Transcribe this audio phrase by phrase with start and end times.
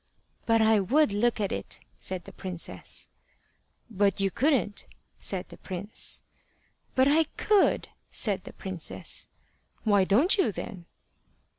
[0.47, 3.07] "But I would look at it," said the princess.
[3.87, 4.87] "But you couldn't,"
[5.19, 6.23] said the prince.
[6.95, 9.27] "But I could," said the princess.
[9.83, 10.85] "Why don't you, then?"